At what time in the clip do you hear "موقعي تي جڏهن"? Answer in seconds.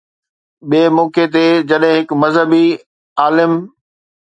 0.97-1.95